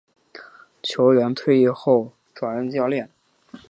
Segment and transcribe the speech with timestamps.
[0.81, 3.11] 球员退役后转任教练。